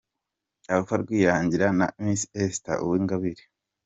Alpha 0.73 0.95
Rwirangira 1.01 1.67
na 1.79 1.87
Miss 2.03 2.21
Esther 2.43 2.77
Uwingabire. 2.85 3.43